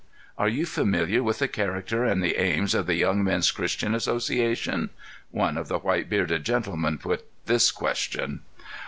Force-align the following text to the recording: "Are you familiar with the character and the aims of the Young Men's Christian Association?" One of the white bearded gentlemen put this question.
"Are 0.35 0.49
you 0.49 0.65
familiar 0.65 1.21
with 1.21 1.37
the 1.37 1.47
character 1.47 2.05
and 2.05 2.23
the 2.23 2.41
aims 2.41 2.73
of 2.73 2.87
the 2.87 2.95
Young 2.95 3.23
Men's 3.23 3.51
Christian 3.51 3.93
Association?" 3.93 4.89
One 5.29 5.59
of 5.59 5.67
the 5.67 5.77
white 5.77 6.09
bearded 6.09 6.43
gentlemen 6.43 6.97
put 6.97 7.27
this 7.45 7.69
question. 7.69 8.41